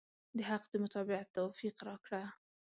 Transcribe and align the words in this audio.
د 0.37 0.39
حق 0.49 0.63
د 0.71 0.73
متابعت 0.83 1.27
توفيق 1.37 1.75
راکړه. 1.87 2.23